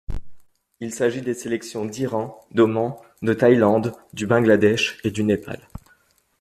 [0.79, 5.69] Il s'agit des sélections d'Iran, d'Oman, de Thaïlande, du Bangladesh et du Népal.